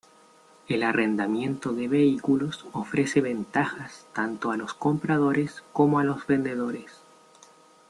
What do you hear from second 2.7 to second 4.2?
ofrece ventajas